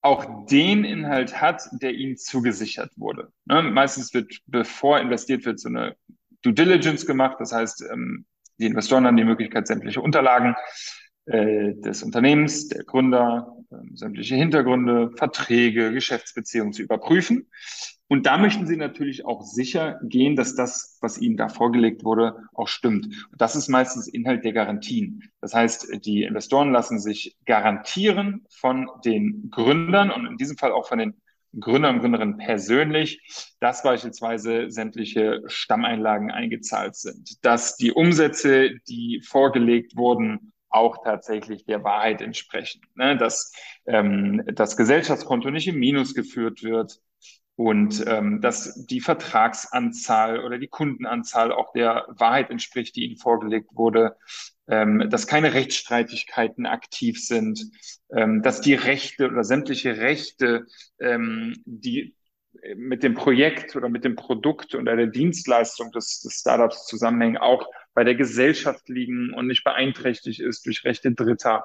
[0.06, 3.32] auch den Inhalt hat, der ihnen zugesichert wurde.
[3.44, 3.62] Ne?
[3.62, 5.96] Meistens wird, bevor investiert wird, so eine
[6.42, 7.36] Due Diligence gemacht.
[7.40, 8.24] Das heißt, ähm,
[8.58, 10.54] die Investoren haben die Möglichkeit, sämtliche Unterlagen
[11.26, 17.48] äh, des Unternehmens, der Gründer, äh, sämtliche Hintergründe, Verträge, Geschäftsbeziehungen zu überprüfen.
[18.08, 22.36] Und da möchten Sie natürlich auch sicher gehen, dass das, was Ihnen da vorgelegt wurde,
[22.54, 23.06] auch stimmt.
[23.06, 25.24] Und das ist meistens Inhalt der Garantien.
[25.40, 30.86] Das heißt, die Investoren lassen sich garantieren von den Gründern und in diesem Fall auch
[30.86, 31.20] von den
[31.58, 33.20] Gründer und Gründerinnen persönlich,
[33.60, 41.82] dass beispielsweise sämtliche Stammeinlagen eingezahlt sind, dass die Umsätze, die vorgelegt wurden, auch tatsächlich der
[41.82, 43.16] Wahrheit entsprechen, ne?
[43.16, 43.52] dass
[43.86, 47.00] ähm, das Gesellschaftskonto nicht im Minus geführt wird,
[47.56, 53.70] und ähm, dass die Vertragsanzahl oder die Kundenanzahl auch der Wahrheit entspricht, die ihnen vorgelegt
[53.72, 54.16] wurde,
[54.68, 57.64] ähm, dass keine Rechtsstreitigkeiten aktiv sind,
[58.14, 60.66] ähm, dass die Rechte oder sämtliche Rechte,
[61.00, 62.14] ähm, die
[62.74, 67.68] mit dem Projekt oder mit dem Produkt oder der Dienstleistung des, des Startups zusammenhängen, auch
[67.96, 71.64] bei der Gesellschaft liegen und nicht beeinträchtigt ist durch Rechte Dritter.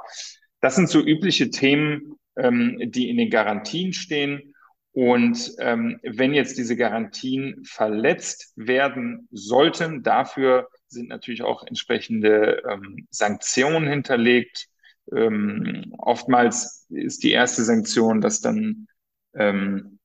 [0.61, 4.55] Das sind so übliche Themen, ähm, die in den Garantien stehen.
[4.93, 13.07] Und ähm, wenn jetzt diese Garantien verletzt werden sollten, dafür sind natürlich auch entsprechende ähm,
[13.09, 14.67] Sanktionen hinterlegt.
[15.13, 18.87] Ähm, oftmals ist die erste Sanktion, dass dann
[19.33, 19.99] ähm,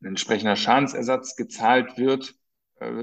[0.00, 2.34] ein entsprechender Schadensersatz gezahlt wird,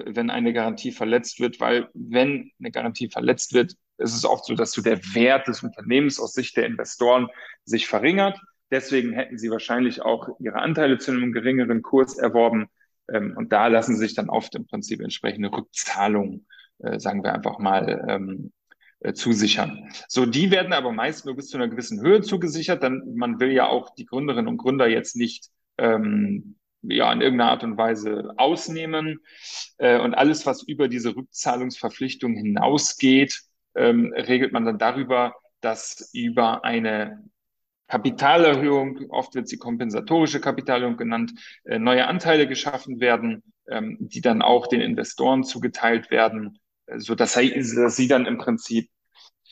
[0.06, 4.56] wenn eine Garantie verletzt wird, weil wenn eine Garantie verletzt wird, ist es oft so,
[4.56, 7.28] dass so der Wert des Unternehmens aus Sicht der Investoren
[7.66, 8.40] sich verringert.
[8.72, 12.68] Deswegen hätten sie wahrscheinlich auch ihre Anteile zu einem geringeren Kurs erworben.
[13.12, 16.46] Ähm, und da lassen sich dann oft im Prinzip entsprechende Rückzahlungen,
[16.80, 18.52] äh, sagen wir einfach mal, ähm,
[19.00, 19.90] äh, zusichern.
[20.08, 22.84] So, die werden aber meist nur bis zu einer gewissen Höhe zugesichert.
[22.84, 27.52] Dann, man will ja auch die Gründerinnen und Gründer jetzt nicht ähm, ja, in irgendeiner
[27.52, 29.20] Art und Weise ausnehmen.
[29.78, 33.42] Äh, und alles, was über diese Rückzahlungsverpflichtung hinausgeht,
[33.76, 37.24] ähm, regelt man dann darüber, dass über eine
[37.88, 41.34] Kapitalerhöhung, oft wird sie kompensatorische Kapitalerhöhung genannt,
[41.66, 47.16] äh, neue Anteile geschaffen werden, ähm, die dann auch den Investoren zugeteilt werden, äh, so
[47.16, 48.90] dass, dass sie dann im Prinzip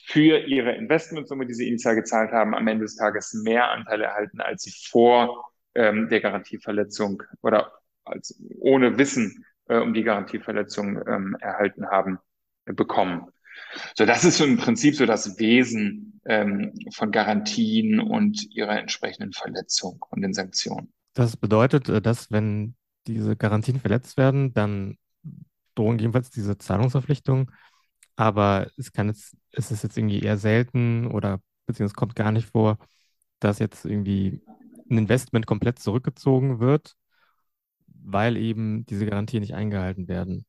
[0.05, 4.39] für ihre Investmentsumme, die sie initial gezahlt haben, am Ende des Tages mehr Anteile erhalten,
[4.39, 7.71] als sie vor ähm, der Garantieverletzung oder
[8.03, 12.19] als ohne Wissen äh, um die Garantieverletzung ähm, erhalten haben,
[12.65, 13.27] äh, bekommen.
[13.95, 19.33] So, das ist so im Prinzip so das Wesen ähm, von Garantien und ihrer entsprechenden
[19.33, 20.91] Verletzung und den Sanktionen.
[21.13, 22.75] Das bedeutet, äh, dass wenn
[23.07, 24.97] diese Garantien verletzt werden, dann
[25.75, 27.51] drohen jedenfalls diese Zahlungsverpflichtungen.
[28.15, 32.49] Aber es kann jetzt, ist es jetzt irgendwie eher selten oder beziehungsweise kommt gar nicht
[32.49, 32.77] vor,
[33.39, 34.41] dass jetzt irgendwie
[34.89, 36.95] ein Investment komplett zurückgezogen wird,
[37.87, 40.45] weil eben diese Garantien nicht eingehalten werden.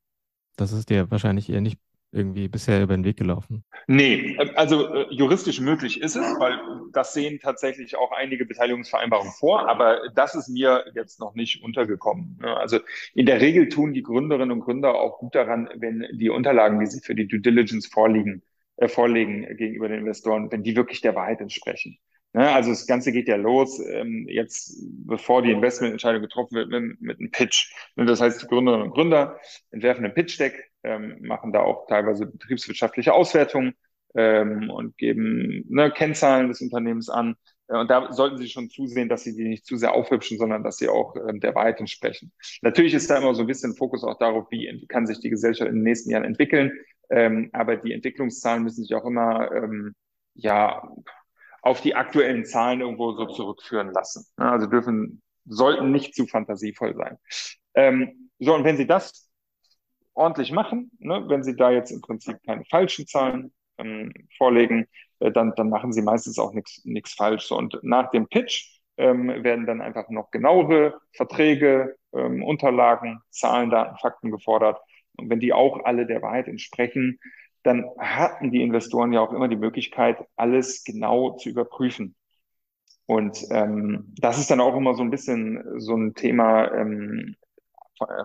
[0.57, 1.79] Das ist dir wahrscheinlich eher nicht
[2.12, 3.64] irgendwie bisher über den Weg gelaufen?
[3.87, 6.59] Nee, also äh, juristisch möglich ist es, weil
[6.92, 12.38] das sehen tatsächlich auch einige Beteiligungsvereinbarungen vor, aber das ist mir jetzt noch nicht untergekommen.
[12.40, 12.57] Ne?
[12.57, 12.81] Also
[13.14, 16.87] in der Regel tun die Gründerinnen und Gründer auch gut daran, wenn die Unterlagen, die
[16.87, 18.42] sie für die Due Diligence vorliegen,
[18.77, 21.98] äh, vorlegen gegenüber den Investoren, wenn die wirklich der Wahrheit entsprechen.
[22.33, 22.51] Ne?
[22.51, 27.19] Also das Ganze geht ja los, ähm, jetzt bevor die Investmententscheidung getroffen wird, mit, mit
[27.19, 27.73] einem Pitch.
[27.97, 28.05] Ne?
[28.05, 33.12] Das heißt, die Gründerinnen und Gründer entwerfen ein Pitch-Deck, ähm, machen da auch teilweise betriebswirtschaftliche
[33.12, 33.75] Auswertungen
[34.14, 37.37] ähm, und geben ne, Kennzahlen des Unternehmens an.
[37.69, 40.62] Äh, und da sollten Sie schon zusehen, dass Sie die nicht zu sehr aufhübschen, sondern
[40.62, 42.33] dass sie auch ähm, der Wahrheit entsprechen.
[42.62, 45.69] Natürlich ist da immer so ein bisschen Fokus auch darauf, wie kann sich die Gesellschaft
[45.69, 46.73] in den nächsten Jahren entwickeln.
[47.11, 49.95] Ähm, aber die Entwicklungszahlen müssen sich auch immer ähm,
[50.35, 50.83] ja
[51.69, 54.27] auf die aktuellen Zahlen irgendwo so zurückführen lassen.
[54.37, 57.19] Also dürfen, sollten nicht zu fantasievoll sein.
[57.75, 59.29] Ähm, so, und wenn Sie das
[60.15, 64.87] ordentlich machen, ne, wenn Sie da jetzt im Prinzip keine falschen Zahlen ähm, vorlegen,
[65.19, 67.45] äh, dann, dann machen Sie meistens auch nichts falsch.
[67.45, 73.69] So, und nach dem Pitch ähm, werden dann einfach noch genauere Verträge, ähm, Unterlagen, Zahlen,
[73.69, 74.81] Daten, Fakten gefordert.
[75.19, 77.19] Und wenn die auch alle der Wahrheit entsprechen,
[77.62, 82.14] dann hatten die Investoren ja auch immer die Möglichkeit, alles genau zu überprüfen.
[83.07, 87.37] Und ähm, das ist dann auch immer so ein bisschen so ein Thema ähm,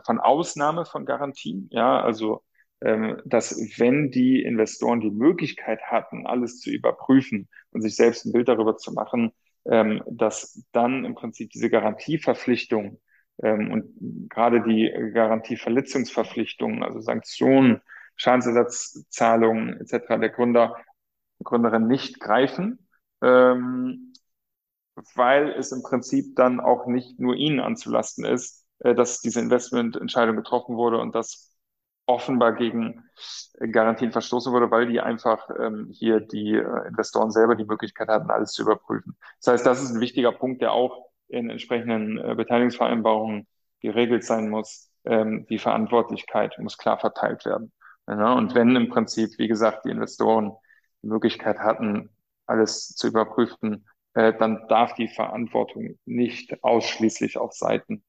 [0.06, 1.70] von Ausnahme von Garantien.
[1.72, 2.44] Ja, also
[2.82, 8.34] ähm, dass wenn die Investoren die Möglichkeit hatten, alles zu überprüfen und sich selbst ein
[8.34, 9.32] Bild darüber zu machen,
[9.66, 13.00] ähm, dass dann im Prinzip diese Garantieverpflichtung
[13.42, 17.82] ähm, und gerade die Garantieverletzungsverpflichtungen, also Sanktionen
[18.16, 20.20] Schadensersatzzahlungen etc.
[20.20, 20.76] der Gründer,
[21.44, 22.88] Gründerin nicht greifen,
[23.22, 24.14] ähm,
[25.16, 30.36] weil es im Prinzip dann auch nicht nur ihnen anzulasten ist, äh, dass diese Investmententscheidung
[30.36, 31.54] getroffen wurde und das
[32.06, 33.04] offenbar gegen
[33.72, 38.30] Garantien verstoßen wurde, weil die einfach ähm, hier die äh, Investoren selber die Möglichkeit hatten,
[38.30, 39.18] alles zu überprüfen.
[39.40, 43.48] Das heißt, das ist ein wichtiger Punkt, der auch in entsprechenden äh, Beteiligungsvereinbarungen
[43.80, 44.92] geregelt sein muss.
[45.06, 47.72] Ähm, die Verantwortlichkeit muss klar verteilt werden.
[48.08, 50.52] Ja, und wenn im Prinzip, wie gesagt, die Investoren
[51.02, 52.10] die Möglichkeit hatten,
[52.46, 58.04] alles zu überprüfen, äh, dann darf die Verantwortung nicht ausschließlich auf Seiten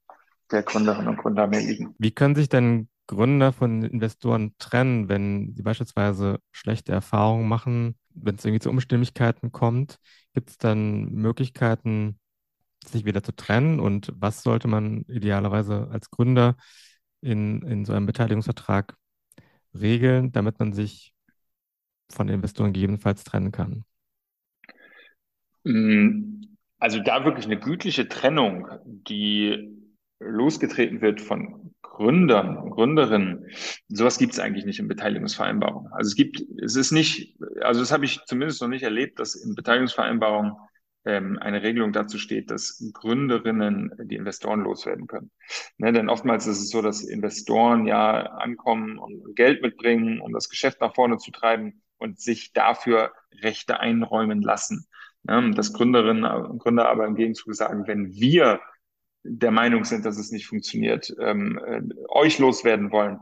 [0.50, 1.94] der Gründerinnen und Gründer mehr liegen.
[1.98, 8.36] Wie können sich denn Gründer von Investoren trennen, wenn sie beispielsweise schlechte Erfahrungen machen, wenn
[8.36, 9.98] es irgendwie zu Umstimmigkeiten kommt?
[10.32, 12.18] Gibt es dann Möglichkeiten,
[12.84, 13.80] sich wieder zu trennen?
[13.80, 16.56] Und was sollte man idealerweise als Gründer
[17.20, 18.96] in, in so einem Beteiligungsvertrag
[19.74, 21.14] regeln, damit man sich
[22.10, 23.84] von Investoren gegebenenfalls trennen kann?
[25.64, 26.42] Mm,
[26.78, 29.74] also da wirklich eine gütliche Trennung, die
[30.20, 33.46] losgetreten wird von Gründern und Gründerinnen,
[33.88, 35.92] sowas gibt es eigentlich nicht in Beteiligungsvereinbarungen.
[35.92, 39.34] Also es gibt, es ist nicht, also das habe ich zumindest noch nicht erlebt, dass
[39.34, 40.54] in Beteiligungsvereinbarungen
[41.04, 45.30] ähm, eine Regelung dazu steht, dass Gründerinnen die Investoren loswerden können.
[45.76, 50.48] Ne, denn oftmals ist es so, dass Investoren ja ankommen und Geld mitbringen, um das
[50.48, 53.12] Geschäft nach vorne zu treiben und sich dafür
[53.42, 54.86] Rechte einräumen lassen.
[55.24, 58.60] Ne, dass Gründerinnen und Gründer aber im Gegenzug sagen, wenn wir
[59.24, 63.20] der Meinung sind, dass es nicht funktioniert, ähm, äh, euch loswerden wollen.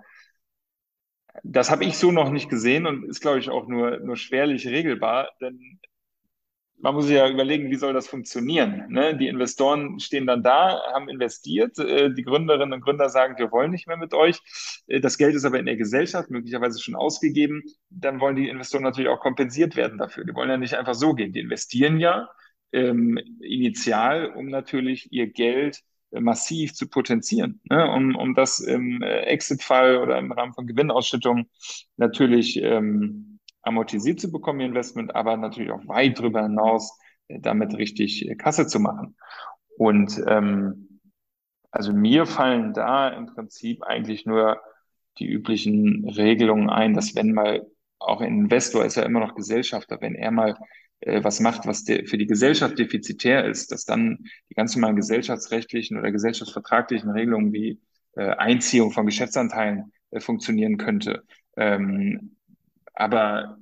[1.44, 4.66] Das habe ich so noch nicht gesehen und ist, glaube ich, auch nur, nur schwerlich
[4.66, 5.80] regelbar, denn
[6.82, 8.86] man muss sich ja überlegen, wie soll das funktionieren?
[8.88, 9.16] Ne?
[9.16, 13.70] Die Investoren stehen dann da, haben investiert, äh, die Gründerinnen und Gründer sagen, wir wollen
[13.70, 14.40] nicht mehr mit euch.
[14.88, 17.62] Äh, das Geld ist aber in der Gesellschaft möglicherweise schon ausgegeben.
[17.88, 20.24] Dann wollen die Investoren natürlich auch kompensiert werden dafür.
[20.24, 21.32] Die wollen ja nicht einfach so gehen.
[21.32, 22.28] Die investieren ja
[22.72, 27.90] ähm, initial, um natürlich ihr Geld massiv zu potenzieren, ne?
[27.90, 31.46] um, um das im äh, Exit-Fall oder im Rahmen von Gewinnausschüttung
[31.96, 33.31] natürlich ähm,
[33.62, 36.98] amortisiert zu bekommen, ihr Investment, aber natürlich auch weit darüber hinaus
[37.28, 39.16] äh, damit richtig äh, Kasse zu machen.
[39.76, 41.00] Und ähm,
[41.70, 44.60] also mir fallen da im Prinzip eigentlich nur
[45.18, 47.66] die üblichen Regelungen ein, dass wenn mal
[47.98, 50.56] auch ein Investor ist ja immer noch Gesellschafter, wenn er mal
[51.00, 55.98] äh, was macht, was für die Gesellschaft defizitär ist, dass dann die ganz normalen gesellschaftsrechtlichen
[55.98, 57.80] oder gesellschaftsvertraglichen Regelungen wie
[58.16, 61.24] äh, Einziehung von Geschäftsanteilen äh, funktionieren könnte.
[61.56, 62.36] Ähm,
[62.94, 63.58] aber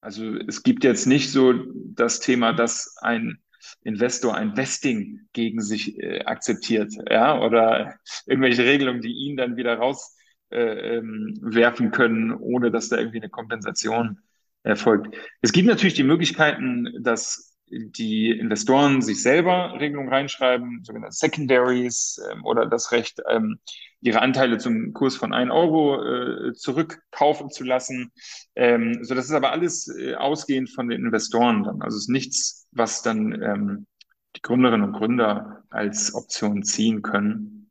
[0.00, 1.52] also es gibt jetzt nicht so
[1.94, 3.38] das Thema, dass ein
[3.82, 7.94] Investor ein Vesting gegen sich äh, akzeptiert, ja, oder
[8.26, 10.16] irgendwelche Regelungen, die ihn dann wieder rauswerfen
[10.50, 14.18] äh, ähm, können, ohne dass da irgendwie eine Kompensation
[14.62, 15.14] erfolgt.
[15.42, 22.44] Es gibt natürlich die Möglichkeiten, dass die Investoren sich selber Regelungen reinschreiben, sogenannte Secondaries ähm,
[22.44, 23.60] oder das Recht, ähm,
[24.00, 28.12] ihre Anteile zum Kurs von 1 Euro äh, zurückkaufen zu lassen.
[28.54, 31.82] Ähm, so, das ist aber alles äh, ausgehend von den Investoren dann.
[31.82, 33.86] Also es ist nichts, was dann ähm,
[34.36, 37.70] die Gründerinnen und Gründer als Option ziehen können.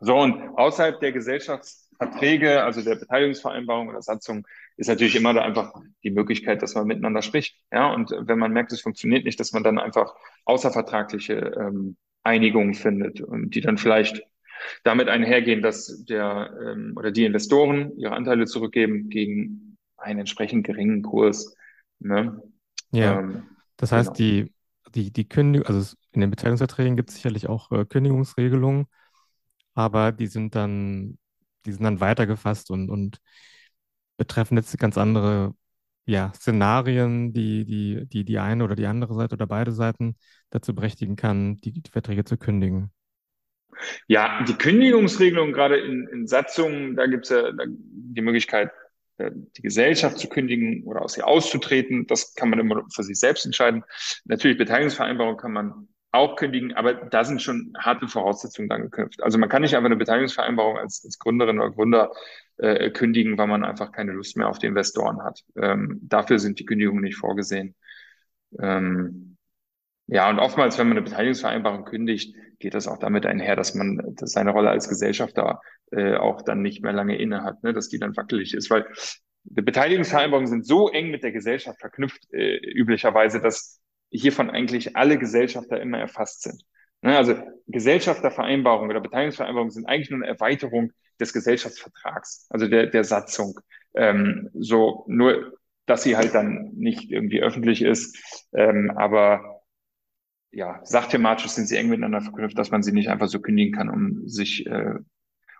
[0.00, 5.74] So, und außerhalb der Gesellschaftsverträge, also der Beteiligungsvereinbarung oder Satzung, ist natürlich immer da einfach
[6.02, 7.56] die Möglichkeit, dass man miteinander spricht.
[7.70, 10.14] Ja, und wenn man merkt, es funktioniert nicht, dass man dann einfach
[10.46, 14.22] außervertragliche ähm, Einigungen findet und die dann vielleicht
[14.84, 21.02] damit einhergehen, dass der ähm, oder die Investoren ihre Anteile zurückgeben gegen einen entsprechend geringen
[21.02, 21.54] Kurs.
[21.98, 22.42] Ne?
[22.92, 23.44] Ja, ähm,
[23.76, 24.16] das heißt, genau.
[24.16, 24.54] die,
[24.94, 28.86] die, die Kündigung, also in den Beteiligungsverträgen gibt es sicherlich auch äh, Kündigungsregelungen,
[29.74, 31.18] aber die sind dann,
[31.64, 33.20] die sind dann weitergefasst und, und
[34.16, 35.54] betreffen jetzt ganz andere
[36.06, 40.16] ja, Szenarien, die, die, die die eine oder die andere Seite oder beide Seiten
[40.50, 42.90] dazu berechtigen kann, die, die Verträge zu kündigen.
[44.06, 48.70] Ja, die Kündigungsregelung gerade in, in Satzungen, da gibt es ja die Möglichkeit,
[49.18, 52.06] äh, die Gesellschaft zu kündigen oder aus ihr auszutreten.
[52.06, 53.84] Das kann man immer für sich selbst entscheiden.
[54.24, 59.22] Natürlich Beteiligungsvereinbarung kann man auch kündigen, aber da sind schon harte Voraussetzungen dann geknüpft.
[59.22, 62.10] Also man kann nicht einfach eine Beteiligungsvereinbarung als, als Gründerin oder Gründer
[62.56, 65.40] äh, kündigen, weil man einfach keine Lust mehr auf die Investoren hat.
[65.56, 67.76] Ähm, dafür sind die Kündigungen nicht vorgesehen.
[68.58, 69.36] Ähm,
[70.08, 74.14] ja, und oftmals, wenn man eine Beteiligungsvereinbarung kündigt, geht das auch damit einher, dass man
[74.14, 77.88] dass seine Rolle als Gesellschafter äh, auch dann nicht mehr lange inne hat, ne, dass
[77.88, 78.86] die dann wackelig ist, weil
[79.44, 85.18] die Beteiligungsvereinbarungen sind so eng mit der Gesellschaft verknüpft, äh, üblicherweise, dass hiervon eigentlich alle
[85.18, 86.62] Gesellschafter immer erfasst sind.
[87.02, 87.34] Ne, also
[87.66, 93.58] Gesellschaftervereinbarungen oder Beteiligungsvereinbarungen sind eigentlich nur eine Erweiterung des Gesellschaftsvertrags, also der, der Satzung.
[93.94, 95.54] Ähm, so nur,
[95.86, 99.59] dass sie halt dann nicht irgendwie öffentlich ist, ähm, aber
[100.52, 103.88] ja, sachthematisch sind sie eng miteinander verknüpft, dass man sie nicht einfach so kündigen kann,
[103.88, 104.94] um sich äh,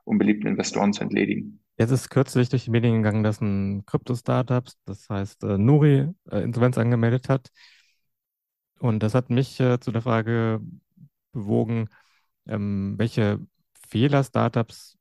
[0.04, 1.62] unbeliebten Investoren zu entledigen.
[1.78, 6.42] Jetzt ist kürzlich durch die Medien gegangen, dass ein Krypto-Startup, das heißt äh, Nuri, äh,
[6.42, 7.48] Insolvenz angemeldet hat.
[8.80, 10.60] Und das hat mich äh, zu der Frage
[11.32, 11.88] bewogen,
[12.46, 13.38] ähm, welche
[13.88, 14.98] Fehler Startups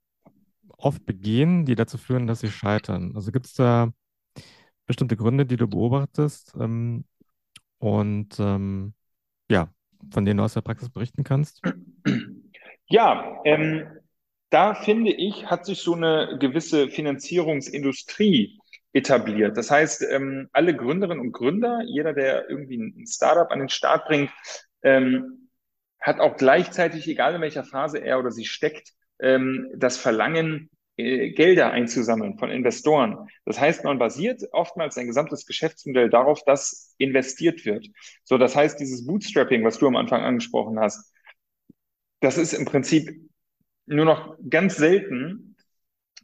[0.77, 3.13] oft begehen, die dazu führen, dass sie scheitern.
[3.15, 3.91] Also gibt es da
[4.85, 6.55] bestimmte Gründe, die du beobachtest?
[6.59, 7.05] Ähm,
[7.79, 8.93] und ähm,
[9.49, 9.69] ja,
[10.11, 11.61] von denen du aus der Praxis berichten kannst?
[12.87, 13.87] Ja, ähm,
[14.49, 18.59] da finde ich, hat sich so eine gewisse Finanzierungsindustrie
[18.93, 19.57] etabliert.
[19.57, 24.07] Das heißt, ähm, alle Gründerinnen und Gründer, jeder, der irgendwie ein Startup an den Start
[24.07, 24.31] bringt,
[24.81, 25.49] ähm,
[25.99, 30.69] hat auch gleichzeitig, egal in welcher Phase er oder sie steckt, ähm, das Verlangen,
[31.35, 33.29] Gelder einzusammeln von Investoren.
[33.45, 37.87] Das heißt, man basiert oftmals ein gesamtes Geschäftsmodell darauf, dass investiert wird.
[38.23, 41.13] So, das heißt, dieses Bootstrapping, was du am Anfang angesprochen hast,
[42.21, 43.09] das ist im Prinzip
[43.85, 45.55] nur noch ganz selten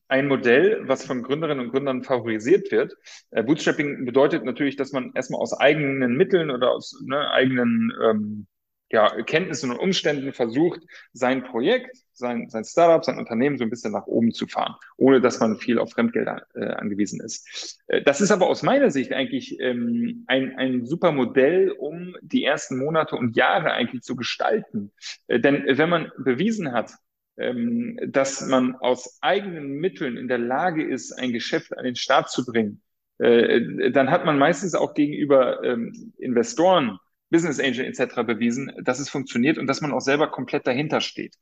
[0.07, 2.95] ein Modell, was von Gründerinnen und Gründern favorisiert wird.
[3.31, 8.47] Äh, Bootstrapping bedeutet natürlich, dass man erstmal aus eigenen Mitteln oder aus ne, eigenen ähm,
[8.95, 10.79] ja, Kenntnissen und Umständen versucht,
[11.11, 15.19] sein Projekt, sein, sein Startup, sein Unternehmen so ein bisschen nach oben zu fahren, ohne
[15.19, 17.77] dass man viel auf Fremdgelder äh, angewiesen ist.
[17.87, 22.45] Äh, das ist aber aus meiner Sicht eigentlich ähm, ein, ein super Modell, um die
[22.45, 24.93] ersten Monate und Jahre eigentlich zu gestalten.
[25.27, 26.91] Äh, denn wenn man bewiesen hat,
[27.35, 32.29] ähm, dass man aus eigenen Mitteln in der Lage ist, ein Geschäft an den Start
[32.29, 32.81] zu bringen,
[33.17, 36.97] äh, dann hat man meistens auch gegenüber ähm, Investoren,
[37.29, 38.23] Business Angel etc.
[38.23, 41.35] bewiesen, dass es funktioniert und dass man auch selber komplett dahinter steht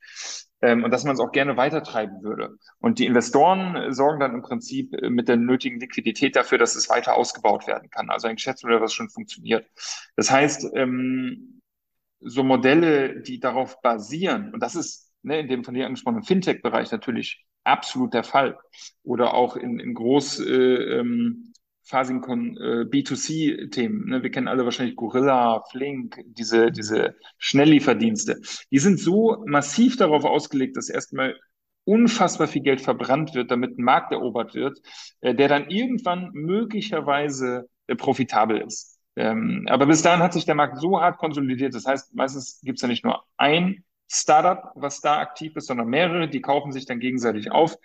[0.61, 2.57] ähm, und dass man es auch gerne weitertreiben würde.
[2.79, 7.15] Und die Investoren sorgen dann im Prinzip mit der nötigen Liquidität dafür, dass es weiter
[7.15, 8.09] ausgebaut werden kann.
[8.09, 9.67] Also ein Geschäftsmodell, was schon funktioniert.
[10.15, 11.61] Das heißt, ähm,
[12.19, 16.91] so Modelle, die darauf basieren, und das ist ne, in dem von dir angesprochenen Fintech-Bereich
[16.91, 18.57] natürlich absolut der Fall.
[19.03, 24.09] Oder auch in, in groß äh, ähm, phasigen äh, B2C-Themen.
[24.09, 24.23] Ne?
[24.23, 28.41] Wir kennen alle wahrscheinlich Gorilla, Flink, diese, diese Schnelllieferdienste.
[28.71, 31.35] Die sind so massiv darauf ausgelegt, dass erstmal
[31.85, 34.79] unfassbar viel Geld verbrannt wird, damit ein Markt erobert wird,
[35.21, 38.99] äh, der dann irgendwann möglicherweise äh, profitabel ist.
[39.15, 41.75] Ähm, aber bis dahin hat sich der Markt so hart konsolidiert.
[41.75, 45.87] Das heißt, meistens gibt es ja nicht nur ein Startup, was da aktiv ist, sondern
[45.87, 47.77] mehrere, die kaufen sich dann gegenseitig auf.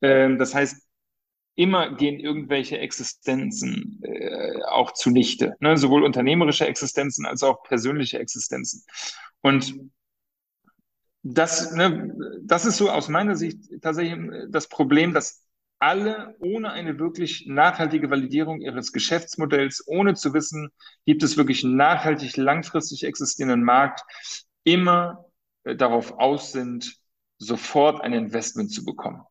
[0.00, 0.86] Ähm, das heißt,
[1.54, 5.76] immer gehen irgendwelche Existenzen äh, auch zunichte, ne?
[5.76, 8.84] sowohl unternehmerische Existenzen als auch persönliche Existenzen.
[9.42, 9.74] Und
[11.22, 14.18] das, ne, das ist so aus meiner Sicht tatsächlich
[14.50, 15.44] das Problem, dass
[15.78, 20.70] alle ohne eine wirklich nachhaltige Validierung ihres Geschäftsmodells, ohne zu wissen,
[21.06, 24.02] gibt es wirklich einen nachhaltig langfristig existierenden Markt,
[24.64, 25.26] immer
[25.64, 26.96] äh, darauf aus sind,
[27.38, 29.22] sofort ein Investment zu bekommen.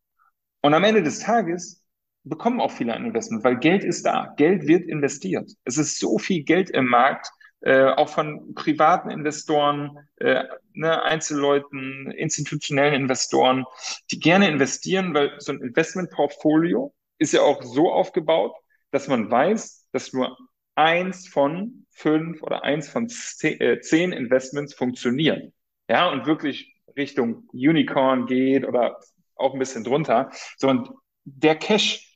[0.60, 1.81] Und am Ende des Tages
[2.24, 4.32] bekommen auch viele ein Investment, weil Geld ist da.
[4.36, 5.50] Geld wird investiert.
[5.64, 7.30] Es ist so viel Geld im Markt,
[7.60, 13.64] äh, auch von privaten Investoren, äh, ne, Einzelleuten, institutionellen Investoren,
[14.10, 18.52] die gerne investieren, weil so ein Investmentportfolio ist ja auch so aufgebaut,
[18.90, 20.36] dass man weiß, dass nur
[20.74, 23.08] eins von fünf oder eins von
[23.42, 25.52] äh, zehn Investments funktionieren.
[25.88, 28.98] Ja, und wirklich Richtung Unicorn geht oder
[29.36, 30.30] auch ein bisschen drunter.
[30.56, 30.90] So, und
[31.24, 32.11] der Cash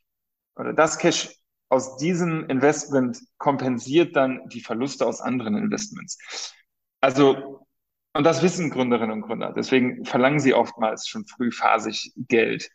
[0.56, 1.36] oder das Cash
[1.68, 6.54] aus diesem Investment kompensiert dann die Verluste aus anderen Investments.
[7.00, 7.66] Also,
[8.14, 9.52] und das wissen Gründerinnen und Gründer.
[9.52, 12.70] Deswegen verlangen sie oftmals schon frühphasig Geld.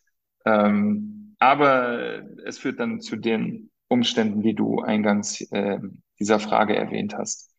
[0.46, 5.80] Ähm, aber es führt dann zu den Umständen, die du eingangs äh,
[6.20, 7.50] dieser Frage erwähnt hast.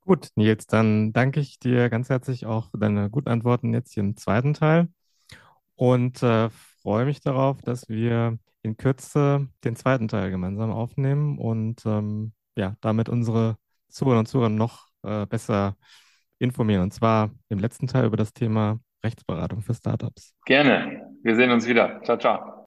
[0.00, 4.02] Gut, Nils, dann danke ich dir ganz herzlich auch für deine guten Antworten jetzt hier
[4.02, 4.88] im zweiten Teil
[5.76, 6.50] und äh,
[6.82, 12.76] freue mich darauf, dass wir in Kürze den zweiten Teil gemeinsam aufnehmen und ähm, ja,
[12.80, 13.56] damit unsere
[13.88, 15.76] Zuhörer und Zuhörer noch äh, besser
[16.38, 16.82] informieren.
[16.82, 20.34] Und zwar im letzten Teil über das Thema Rechtsberatung für Startups.
[20.44, 21.08] Gerne.
[21.22, 22.00] Wir sehen uns wieder.
[22.02, 22.57] Ciao, ciao.